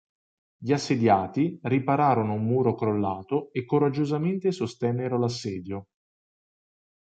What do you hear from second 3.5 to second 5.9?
e coraggiosamente sostennero l'assedio.